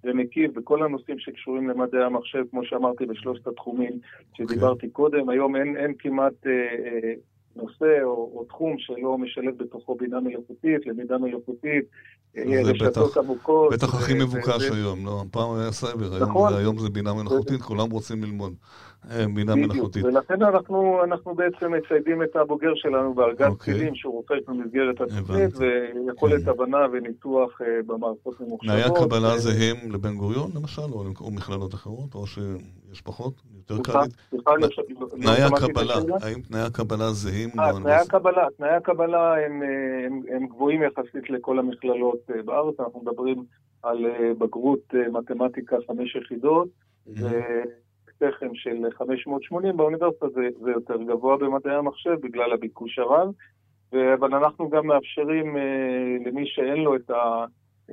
ומקיף 0.04 0.52
בכל 0.52 0.82
הנושאים 0.82 1.18
שקשורים 1.18 1.68
למדעי 1.68 2.04
המחשב, 2.04 2.44
כמו 2.50 2.64
שאמרתי, 2.64 3.06
בשלושת 3.06 3.46
התחומים 3.46 3.92
שדיברתי 4.34 4.86
okay. 4.86 4.90
קודם. 4.90 5.28
היום 5.28 5.56
אין, 5.56 5.76
אין 5.76 5.94
כמעט 5.98 6.46
אה, 6.46 6.52
אה, 6.52 7.12
נושא 7.56 8.02
או, 8.02 8.30
או 8.34 8.44
תחום 8.48 8.78
שלא 8.78 9.18
משלב 9.18 9.62
בתוכו 9.62 9.94
בינה 9.94 10.20
מלאכותית, 10.20 10.86
למידה 10.86 11.18
מלאכותית, 11.18 11.84
רשתות 12.36 13.16
עמוקות. 13.16 13.72
בטח 13.72 13.94
הכי 13.94 14.14
מבוקש 14.14 14.70
היום, 14.70 15.06
לא? 15.06 15.24
פעם 15.30 15.54
היה 15.54 15.72
סייבר, 15.72 16.18
נכון. 16.20 16.54
היום 16.54 16.78
זה 16.78 16.88
בינה 16.88 17.14
מלאכותית, 17.14 17.62
כולם 17.62 17.90
רוצים 17.90 18.24
ללמוד 18.24 18.52
אה, 18.52 18.89
בינה 19.34 19.54
מלאכותית. 19.54 20.04
ולכן 20.04 20.42
אנחנו 20.42 21.34
בעצם 21.36 21.72
מציידים 21.72 22.22
את 22.22 22.36
הבוגר 22.36 22.74
שלנו 22.74 23.14
בארגז 23.14 23.46
אוקיי. 23.46 23.74
כלים 23.74 23.94
שהוא 23.94 24.12
רוכש 24.12 24.38
במסגרת 24.48 25.00
התוכנית, 25.00 25.50
ויכולת 25.56 26.44
כן. 26.44 26.50
הבנה 26.50 26.86
וניתוח 26.92 27.60
אה, 27.62 27.66
במערכות 27.86 28.40
ממוחשבות. 28.40 28.60
תנאי 28.60 28.82
הקבלה 28.82 29.38
זהים 29.38 29.92
לבן 29.92 30.16
גוריון 30.16 30.50
למשל, 30.54 30.82
או 31.20 31.30
מכללות 31.30 31.74
אחרות, 31.74 32.14
או 32.14 32.26
שיש 32.26 33.00
פחות? 33.04 33.34
יותר 33.56 33.92
קל? 33.92 34.06
תנאי 35.10 35.42
הקבלה, 35.42 35.94
האם 36.22 36.40
תנאי 36.40 36.60
הקבלה 36.60 37.10
זהים? 37.10 37.50
אה, 37.58 37.72
תנאי 38.56 38.70
הקבלה 38.70 39.34
הם 40.28 40.46
גבוהים 40.46 40.82
יחסית 40.82 41.30
לכל 41.30 41.58
המכללות 41.58 42.30
בארץ, 42.44 42.80
אנחנו 42.80 43.00
מדברים 43.00 43.44
על 43.82 44.06
בגרות 44.38 44.94
מתמטיקה 45.12 45.76
חמש 45.86 46.16
יחידות, 46.16 46.68
תכן 48.20 48.54
של 48.54 48.90
580 48.90 49.76
באוניברסיטה 49.76 50.28
זה, 50.28 50.40
זה 50.60 50.70
יותר 50.70 51.02
גבוה 51.02 51.36
במדעי 51.36 51.74
המחשב 51.74 52.16
בגלל 52.20 52.52
הביקוש 52.52 52.98
הרב, 52.98 53.32
אבל 53.92 54.34
אנחנו 54.34 54.70
גם 54.70 54.86
מאפשרים 54.86 55.56
אה, 55.56 56.16
למי 56.26 56.46
שאין 56.46 56.76
לו 56.76 56.96
את, 56.96 57.10
ה, 57.10 57.44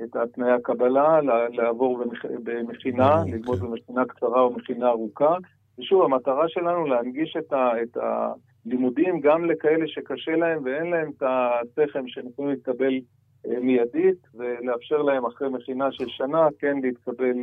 את 0.04 0.16
התנאי 0.16 0.50
הקבלה 0.50 1.20
לעבור 1.52 1.98
במכ, 1.98 2.24
במכינה, 2.42 3.22
okay. 3.22 3.30
ללמוד 3.30 3.60
במכינה 3.60 4.04
קצרה 4.04 4.40
או 4.40 4.50
מכינה 4.50 4.88
ארוכה. 4.88 5.36
ושוב, 5.78 6.02
המטרה 6.02 6.48
שלנו 6.48 6.86
להנגיש 6.86 7.36
את, 7.38 7.52
ה, 7.52 7.82
את 7.82 7.96
הלימודים 7.96 9.20
גם 9.20 9.44
לכאלה 9.44 9.84
שקשה 9.88 10.36
להם 10.36 10.62
ואין 10.64 10.90
להם 10.90 11.10
את 11.16 11.22
התכם 11.22 12.08
שהם 12.08 12.26
יכולים 12.28 12.50
להתקבל 12.50 13.00
אה, 13.46 13.60
מיידית, 13.60 14.26
ולאפשר 14.34 15.02
להם 15.02 15.26
אחרי 15.26 15.48
מכינה 15.48 15.92
של 15.92 16.08
שנה 16.08 16.48
כן 16.58 16.76
להתקבל 16.82 17.36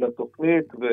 לתוכנית. 0.00 0.74
ו... 0.74 0.84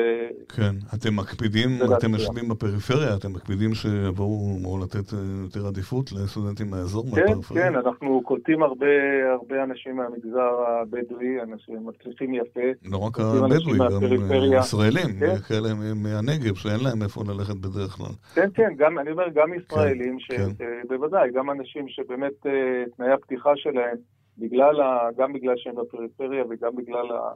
כן, 0.56 0.74
אתם 0.94 1.16
מקפידים, 1.16 1.70
אתם 1.98 2.14
יושבים 2.14 2.48
בפריפריה, 2.48 3.16
אתם 3.16 3.32
מקפידים 3.32 3.74
שיבואו 3.74 4.56
או 4.64 4.78
לתת 4.78 5.14
אה, 5.14 5.18
יותר 5.42 5.66
עדיפות 5.66 6.12
לסטודנטים 6.12 6.70
מהאזור, 6.70 7.04
כן, 7.04 7.20
מהפריפריה? 7.20 7.70
כן, 7.70 7.76
אנחנו 7.76 8.22
קולטים 8.24 8.62
הרבה, 8.62 8.86
הרבה 9.32 9.62
אנשים 9.62 9.96
מהמגזר 9.96 10.50
הבדואי, 10.66 11.42
אנשים 11.42 11.86
מצליחים 11.86 12.34
יפה. 12.34 12.68
לא 12.84 12.98
רק 12.98 13.20
הבדואי, 13.20 13.78
גם 13.78 14.32
אה, 14.32 14.58
ישראלים, 14.58 15.08
כן? 15.20 15.36
כאלה 15.48 15.68
מהנגב, 15.94 16.54
שאין 16.54 16.80
להם 16.84 17.02
איפה 17.02 17.22
ללכת 17.28 17.56
בדרך 17.56 17.90
כלל. 17.90 18.14
כן, 18.34 18.48
כן, 18.54 18.72
גם, 18.76 18.98
אני 18.98 19.10
אומר, 19.10 19.28
גם 19.34 19.54
ישראלים, 19.54 20.18
כן, 20.28 20.48
שבוודאי, 20.86 21.28
כן. 21.32 21.38
גם 21.38 21.50
אנשים 21.50 21.88
שבאמת 21.88 22.46
אה, 22.46 22.52
תנאי 22.96 23.12
הפתיחה 23.12 23.50
שלהם 23.56 23.96
בגלל 24.38 24.80
ה, 24.80 25.08
גם 25.16 25.32
בגלל 25.32 25.54
שהם 25.56 25.74
בפריפריה 25.74 26.44
וגם 26.50 26.76
בגלל 26.76 27.12
ה. 27.12 27.32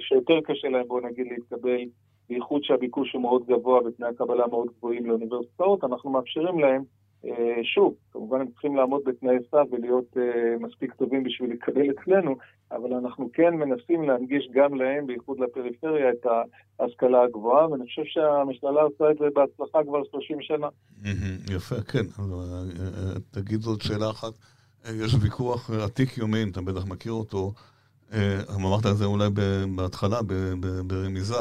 שיותר 0.00 0.40
קשה 0.44 0.68
להם, 0.68 0.88
בואו 0.88 1.06
נגיד, 1.06 1.26
להתקבל, 1.30 1.80
בייחוד 2.28 2.64
שהביקוש 2.64 3.12
הוא 3.12 3.22
מאוד 3.22 3.46
גבוה 3.46 3.80
ותנאי 3.86 4.08
הקבלה 4.08 4.46
מאוד 4.46 4.68
גבוהים 4.78 5.06
לאוניברסיטאות, 5.06 5.84
אנחנו 5.84 6.10
מאפשרים 6.10 6.58
להם, 6.58 6.82
אה, 7.24 7.60
שוב, 7.74 7.94
כמובן 8.12 8.40
הם 8.40 8.48
צריכים 8.48 8.76
לעמוד 8.76 9.02
בתנאי 9.04 9.36
סף 9.50 9.66
ולהיות 9.72 10.16
אה, 10.16 10.56
מספיק 10.60 10.94
טובים 10.94 11.24
בשביל 11.24 11.50
להתקבל 11.50 11.90
אצלנו, 11.90 12.36
אבל 12.72 12.92
אנחנו 12.92 13.30
כן 13.32 13.54
מנסים 13.54 14.02
להנגיש 14.02 14.48
גם 14.52 14.74
להם, 14.74 15.06
בייחוד 15.06 15.40
לפריפריה, 15.40 16.10
את 16.10 16.26
ההשכלה 16.80 17.22
הגבוהה, 17.22 17.70
ואני 17.70 17.84
חושב 17.84 18.02
שהמכללה 18.04 18.82
עושה 18.82 19.10
את 19.10 19.18
זה 19.18 19.24
בהצלחה 19.34 19.84
כבר 19.84 20.04
30 20.10 20.36
שנה. 20.40 20.68
יפה, 21.56 21.80
כן. 21.92 22.06
תגיד 23.30 23.60
זאת 23.60 23.80
שאלה 23.82 24.10
אחת. 24.10 24.32
יש 24.84 25.14
ויכוח 25.20 25.70
עתיק 25.70 26.18
יומין, 26.18 26.50
אתה 26.50 26.60
בטח 26.60 26.84
מכיר 26.84 27.12
אותו, 27.12 27.52
אה, 28.12 28.40
אמרת 28.54 28.86
את 28.86 28.96
זה 28.96 29.04
אולי 29.04 29.28
בהתחלה, 29.76 30.20
ברמיזה, 30.86 31.36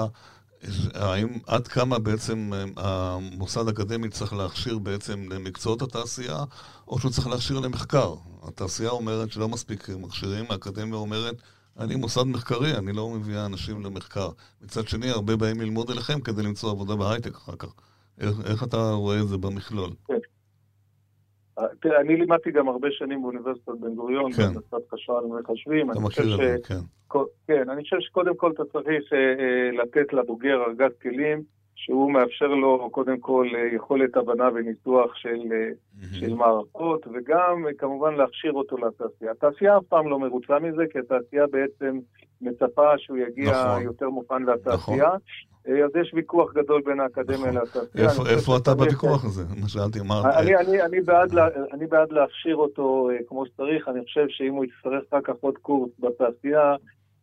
האם 0.93 1.27
עד 1.47 1.67
כמה 1.67 1.99
בעצם 1.99 2.51
אה, 2.53 2.65
המוסד 2.77 3.67
האקדמי 3.67 4.09
צריך 4.09 4.33
להכשיר 4.33 4.77
בעצם 4.77 5.31
למקצועות 5.31 5.81
התעשייה, 5.81 6.43
או 6.87 6.99
שהוא 6.99 7.11
צריך 7.11 7.27
להכשיר 7.27 7.59
למחקר? 7.59 8.15
התעשייה 8.43 8.89
אומרת 8.89 9.31
שלא 9.31 9.47
מספיק 9.47 9.89
מכשירים, 9.89 10.45
האקדמיה 10.49 10.95
אומרת, 10.95 11.35
אני 11.79 11.95
מוסד 11.95 12.23
מחקרי, 12.23 12.77
אני 12.77 12.93
לא 12.93 13.09
מביאה 13.09 13.45
אנשים 13.45 13.85
למחקר. 13.85 14.29
מצד 14.61 14.87
שני, 14.87 15.09
הרבה 15.09 15.35
באים 15.35 15.61
ללמוד 15.61 15.91
אליכם 15.91 16.21
כדי 16.21 16.43
למצוא 16.43 16.71
עבודה 16.71 16.95
בהייטק 16.95 17.35
אחר 17.35 17.55
כך. 17.55 17.69
איך, 18.19 18.35
איך 18.45 18.63
אתה 18.63 18.91
רואה 18.91 19.19
את 19.19 19.27
זה 19.27 19.37
במכלול? 19.37 19.93
כן. 20.07 20.13
תראה, 21.87 22.01
אני 22.01 22.15
לימדתי 22.15 22.51
גם 22.51 22.67
הרבה 22.67 22.87
שנים 22.91 23.21
באוניברסיטת 23.21 23.73
בן 23.79 23.95
גוריון, 23.95 24.31
כן. 24.31 24.43
בהנדסת 24.43 24.89
חשמל 24.93 25.15
ומחשבים. 25.15 25.91
אתה 25.91 25.99
אני 25.99 26.07
מכיר 26.07 26.23
חושב 26.23 26.41
את 26.41 26.65
ש... 26.65 26.67
זה, 26.67 26.67
כן. 26.67 27.19
כן, 27.47 27.69
אני 27.69 27.83
חושב 27.83 27.97
שקודם 27.99 28.35
כל 28.35 28.51
אתה 28.51 28.63
צריך 28.65 29.13
אה, 29.13 29.17
אה, 29.17 29.83
לתת 29.83 30.13
לבוגר 30.13 30.63
ארגז 30.67 30.91
כלים, 31.01 31.43
שהוא 31.79 32.11
מאפשר 32.11 32.47
לו 32.47 32.89
קודם 32.91 33.17
כל 33.19 33.47
אה, 33.55 33.75
יכולת 33.75 34.17
הבנה 34.17 34.49
וניתוח 34.55 35.15
של, 35.15 35.39
אה, 35.51 35.69
של 36.19 36.33
מערכות, 36.33 37.07
וגם 37.07 37.65
אה, 37.67 37.71
כמובן 37.77 38.15
להכשיר 38.15 38.53
אותו 38.53 38.77
לתעשייה. 38.77 39.31
התעשייה 39.31 39.77
אף 39.77 39.83
פעם 39.83 40.07
לא 40.09 40.19
מרוצה 40.19 40.59
מזה, 40.59 40.83
כי 40.91 40.99
התעשייה 40.99 41.43
בעצם 41.51 41.99
מצפה 42.41 42.97
שהוא 42.97 43.17
יגיע 43.17 43.51
נכון. 43.51 43.81
יותר 43.83 44.09
מוכן 44.09 44.43
לתעשייה. 44.43 45.09
אה, 45.67 45.85
אז 45.85 45.91
יש 46.01 46.11
ויכוח 46.13 46.53
גדול 46.53 46.81
בין 46.85 46.99
האקדמיה 46.99 47.51
נכון. 47.51 47.55
לתעשייה. 47.55 48.09
איפה- 48.09 48.29
איפה 48.29 48.57
אתה 48.57 48.73
בוויכוח 48.73 49.25
הזה? 49.25 49.43
מה 49.61 49.67
שאלתי, 49.69 49.99
אמרת... 49.99 50.25
אני, 50.25 50.55
אני, 50.55 50.81
אני, 50.81 51.01
בעד 51.01 51.33
לה, 51.33 51.47
אני 51.73 51.87
בעד 51.87 52.11
להכשיר 52.11 52.55
אותו 52.55 53.09
כמו 53.27 53.45
שצריך, 53.45 53.87
אני 53.87 54.03
חושב 54.03 54.25
שאם 54.29 54.53
הוא 54.53 54.65
יצטרך 54.65 55.03
אחר 55.09 55.21
כך 55.23 55.33
עוד 55.41 55.57
קורס 55.57 55.89
בתעשייה, 55.99 56.75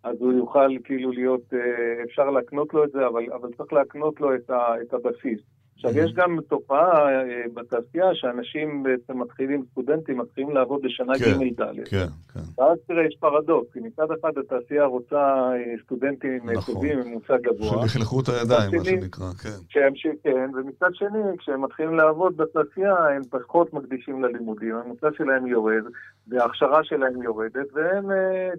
אז 0.04 0.16
הוא 0.20 0.32
יוכל 0.32 0.76
כאילו 0.84 1.12
להיות, 1.12 1.54
אה, 1.54 2.02
אפשר 2.04 2.30
להקנות 2.30 2.74
לו 2.74 2.84
את 2.84 2.90
זה, 2.92 3.06
אבל, 3.06 3.32
אבל 3.32 3.52
צריך 3.56 3.72
להקנות 3.72 4.20
לו 4.20 4.34
את, 4.34 4.50
ה, 4.50 4.82
את 4.82 4.94
הבסיס. 4.94 5.40
עכשיו. 5.74 5.98
יש 5.98 6.12
גם 6.12 6.38
תופעה 6.48 7.08
אה, 7.08 7.42
בתעשייה 7.54 8.14
שאנשים 8.14 8.82
בעצם 8.82 9.20
מתחילים, 9.20 9.64
סטודנטים 9.70 10.18
מתחילים 10.18 10.54
לעבוד 10.54 10.82
בשנה 10.82 11.12
כן, 11.18 11.24
ג' 11.24 11.60
ד'. 11.60 11.88
כן, 11.88 12.06
כן. 12.34 12.62
ואז 12.62 12.78
תראה, 12.86 13.06
יש 13.06 13.16
פרדוקס, 13.20 13.72
כי 13.72 13.80
מצד 13.80 14.06
אחד 14.20 14.30
התעשייה 14.38 14.84
רוצה 14.84 15.16
אה, 15.16 15.74
סטודנטים 15.84 16.48
אה, 16.48 16.54
נכון. 16.54 16.74
טובים 16.74 16.98
עם 16.98 17.08
מושג 17.08 17.38
גבוה. 17.42 17.88
שלכלכו 17.88 18.20
את 18.20 18.28
הידיים, 18.28 18.70
מה 18.78 18.84
שנקרא, 18.84 19.32
כן. 19.42 19.58
שימשיך, 19.68 20.12
כן, 20.22 20.50
ומצד 20.54 20.90
שני, 20.92 21.38
כשהם 21.38 21.64
מתחילים 21.64 21.94
לעבוד 21.94 22.36
בתעשייה, 22.36 22.94
הם 22.94 23.22
פחות 23.30 23.72
מקדישים 23.72 24.24
ללימודים, 24.24 24.74
הממוצע 24.74 25.08
שלהם 25.16 25.46
יורד, 25.46 25.84
וההכשרה 26.28 26.84
שלהם 26.84 27.22
יורדת, 27.22 27.66
והם 27.72 28.04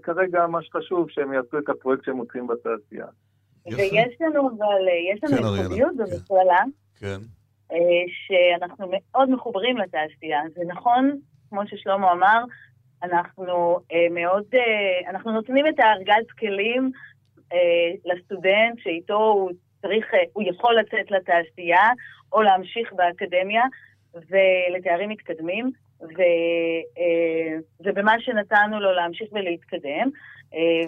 כרגע, 0.04 0.48
מה 0.48 0.62
שחשוב, 0.62 1.10
שהם 1.10 1.34
יעשו 1.34 1.58
את 1.58 1.70
הפרויקט 1.70 2.06
שהם 2.06 2.16
מוצאים 2.16 2.48
בתעשייה. 2.48 3.06
יפה. 3.68 3.82
ויש 3.82 4.22
לנו 4.22 4.50
אבל, 4.50 4.86
יש 5.14 5.20
כן, 5.20 5.38
לנו 5.38 5.48
אריאלה, 5.48 5.62
ייחודיות 5.62 5.92
כן. 5.98 6.04
במכללה, 6.04 6.60
כן, 7.00 7.20
אה, 7.72 7.78
שאנחנו 8.08 8.88
מאוד 8.92 9.30
מחוברים 9.30 9.78
לתעשייה. 9.78 10.42
זה 10.56 10.62
נכון, 10.68 11.20
כמו 11.50 11.68
ששלמה 11.68 12.12
אמר, 12.12 12.44
אנחנו 13.04 13.80
אה, 13.92 14.08
מאוד, 14.12 14.44
אה, 14.54 15.10
אנחנו 15.10 15.32
נותנים 15.32 15.68
את 15.68 15.80
הארגז 15.80 16.26
כלים 16.40 16.92
לסטודנט 18.06 18.80
שאיתו 18.80 19.18
הוא 19.18 19.52
צריך, 19.82 20.06
הוא 20.34 20.44
יכול 20.48 20.80
לצאת 20.80 21.12
לתעשייה 21.12 21.90
או 22.34 22.42
להמשיך 22.42 22.94
באקדמיה 22.94 23.64
ולתארים 24.14 25.10
מתקדמים, 25.10 25.72
ו, 26.02 26.22
ובמה 27.80 28.16
שנתנו 28.20 28.80
לו 28.80 28.92
להמשיך 28.92 29.30
ולהתקדם 29.32 30.10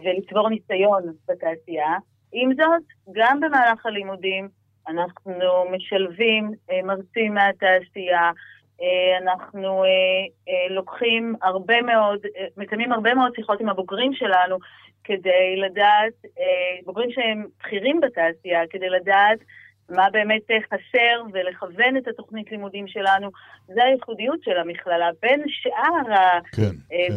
ולצבור 0.03 0.49
ניסיון 0.49 1.03
בתעשייה. 1.27 1.93
עם 2.31 2.53
זאת, 2.53 2.83
גם 3.11 3.39
במהלך 3.39 3.85
הלימודים 3.85 4.49
אנחנו 4.87 5.65
משלבים 5.71 6.51
אה, 6.71 6.79
מרצים 6.83 7.33
מהתעשייה, 7.33 8.31
אה, 8.81 9.17
אנחנו 9.21 9.83
אה, 9.83 10.67
לוקחים 10.69 11.35
הרבה 11.41 11.81
מאוד, 11.81 12.19
מקיימים 12.57 12.91
הרבה 12.91 13.13
מאוד 13.13 13.31
שיחות 13.35 13.61
עם 13.61 13.69
הבוגרים 13.69 14.13
שלנו 14.13 14.57
כדי 15.03 15.55
לדעת, 15.57 16.13
בוגרים 16.85 17.11
שהם 17.11 17.45
בכירים 17.59 18.01
בתעשייה, 18.01 18.61
כדי 18.69 18.89
לדעת 18.89 19.39
מה 19.89 20.09
באמת 20.11 20.41
חסר 20.67 21.23
ולכוון 21.33 21.97
את 21.97 22.07
התוכנית 22.07 22.51
לימודים 22.51 22.87
שלנו. 22.87 23.29
זה 23.67 23.83
הייחודיות 23.83 24.43
של 24.43 24.57
המכללה. 24.57 25.09
בין 25.21 25.43
שאר 25.47 26.15
כן, 26.55 26.61
כן. 26.61 27.15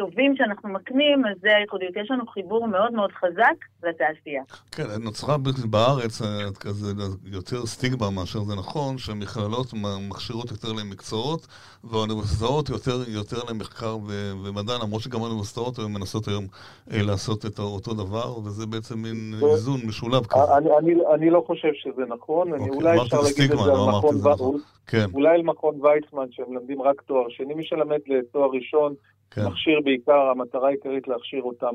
הטובים 0.00 0.36
שאנחנו 0.36 0.68
מקנים, 0.68 1.26
אז 1.26 1.36
זה 1.40 1.56
הייחודיות. 1.56 1.96
יש 1.96 2.10
לנו 2.10 2.26
חיבור 2.26 2.68
מאוד 2.68 2.92
מאוד 2.92 3.12
חזק 3.12 3.54
לתעשייה. 3.82 4.42
כן, 4.72 4.82
נוצרה 5.04 5.36
בארץ 5.70 6.22
אה, 6.22 6.26
כזה 6.60 6.86
יותר 7.24 7.66
סטיגמה 7.66 8.10
מאשר 8.10 8.40
זה 8.40 8.54
נכון, 8.56 8.98
שהמכללות 8.98 9.74
מ- 9.74 10.08
מכשירות 10.10 10.50
יותר 10.50 10.68
למקצועות, 10.72 11.46
והאוניברסיטאות 11.84 12.68
יותר, 12.68 12.96
יותר 13.08 13.36
למחקר 13.50 13.96
ו- 14.06 14.32
ומדע, 14.44 14.72
למרות 14.84 15.02
שגם 15.02 15.20
האוניברסיטאות 15.20 15.78
היום 15.78 15.94
מנסות 15.94 16.28
היום 16.28 16.46
אה, 16.92 17.02
לעשות 17.02 17.46
את 17.46 17.58
אותו 17.58 17.94
דבר, 17.94 18.38
וזה 18.38 18.66
בעצם 18.66 18.98
מין 18.98 19.34
ו- 19.40 19.46
איזון 19.46 19.80
משולב 19.86 20.26
כזה. 20.26 20.56
אני, 20.56 20.68
אני, 20.78 20.94
אני 21.14 21.30
לא 21.30 21.42
חושב 21.46 21.72
שזה 21.74 22.02
נכון, 22.08 22.52
אני, 22.52 22.62
אוקיי, 22.62 22.76
אולי 22.76 23.02
אפשר 23.02 23.16
להגיד 23.16 23.32
את 23.32 23.40
הסטיגמה, 23.40 23.62
זה 23.64 23.70
על 23.70 23.76
לא 23.76 23.88
מכון 23.98 24.16
נכון. 24.18 24.54
ויצמן, 24.54 24.60
כן, 24.86 25.06
אולי 25.14 25.34
על 25.34 25.42
מכון 25.42 25.74
ויצמן, 25.82 26.26
שהם 26.30 26.46
מלמדים 26.48 26.82
רק 26.82 27.00
תואר 27.00 27.28
שני, 27.28 27.54
מי 27.54 27.64
שלמד 27.64 27.98
לתואר 28.06 28.50
ראשון, 28.52 28.94
כן. 29.30 29.46
מכשיר 29.46 29.80
בעיקר, 29.84 30.30
המטרה 30.30 30.68
העיקרית 30.68 31.08
להכשיר 31.08 31.42
אותם 31.42 31.74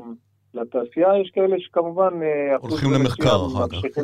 לתעשייה, 0.54 1.08
יש 1.20 1.30
כאלה 1.34 1.56
שכמובן... 1.58 2.22
אה, 2.22 2.56
הולכים 2.56 2.92
למחקר 2.92 3.36
אחר 3.46 3.68
כך. 3.68 3.98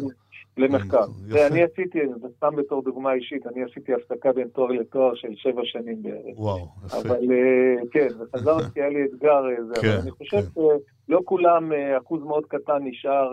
למחקר. 0.56 1.04
ואני 1.28 1.62
עשיתי, 1.62 1.98
זה 2.20 2.28
סתם 2.36 2.56
בתור 2.56 2.82
דוגמה 2.82 3.12
אישית, 3.12 3.46
אני 3.46 3.62
עשיתי 3.64 3.92
הפסקה 3.94 4.32
בין 4.32 4.48
תואר 4.48 4.68
לתואר 4.70 5.14
של 5.14 5.28
שבע 5.34 5.60
שנים 5.64 6.02
בערך. 6.02 6.38
וואו, 6.38 6.66
יפה. 6.86 6.98
אבל 6.98 7.16
אה, 7.32 7.82
כן, 7.92 8.08
וחזרתי, 8.20 8.80
היה 8.80 8.88
לי 8.88 9.04
אתגר 9.04 9.42
אה, 9.50 9.64
זה, 9.64 9.74
כן, 9.82 9.88
אבל 9.88 9.98
אני 10.02 10.10
חושב 10.10 10.36
כן. 10.36 10.60
שלא 11.08 11.20
כולם, 11.24 11.72
אחוז 11.98 12.22
מאוד 12.22 12.46
קטן 12.46 12.78
נשאר 12.84 13.32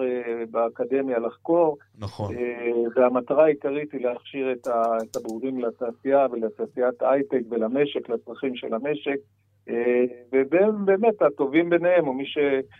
באקדמיה 0.51 1.19
לחקור, 1.19 1.77
נכון. 1.99 2.36
והמטרה 2.95 3.43
העיקרית 3.43 3.93
היא 3.93 4.01
להכשיר 4.05 4.51
את 4.51 4.67
ה- 4.67 4.97
את 5.03 5.15
הבוגרים 5.15 5.60
לתעשייה 5.60 6.25
ולתעשיית 6.32 7.01
ההייטק 7.01 7.41
ולמשק, 7.49 8.10
לצרכים 8.10 8.55
של 8.55 8.73
המשק. 8.73 9.17
אה, 9.69 10.03
ובאמת, 10.34 11.21
הטובים 11.21 11.69
ביניהם, 11.69 12.08
או 12.08 12.13
מי 12.13 12.23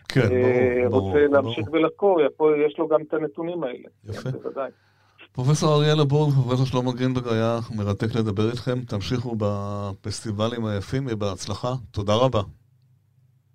כן, 0.08 0.20
ברור, 0.20 0.90
ברור. 0.90 1.12
שרוצה 1.12 1.26
להמשיך 1.32 1.66
ברור. 1.68 1.80
ולחקור, 1.80 2.20
יכול- 2.20 2.62
יש 2.66 2.78
לו 2.78 2.88
גם 2.88 3.00
את 3.08 3.14
הנתונים 3.14 3.62
האלה. 3.64 3.88
יפה. 4.08 4.20
כן, 4.22 4.30
בוודאי. 4.30 4.70
פרופסור 5.32 5.74
אריאלה 5.74 6.04
בור 6.04 6.28
ופרופסור 6.28 6.66
שלמה 6.66 6.92
גרינברג 6.92 7.28
היה 7.28 7.58
מרתק 7.76 8.14
לדבר 8.14 8.50
איתכם. 8.50 8.80
תמשיכו 8.80 9.36
בפסטיבלים 9.38 10.64
היפים 10.66 11.06
ובהצלחה. 11.10 11.68
תודה 11.90 12.12
רבה. 12.14 12.40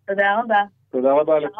תודה 0.07 0.39
רבה. 0.43 0.61
תודה 0.91 1.13
רבה 1.21 1.39
לך. 1.39 1.51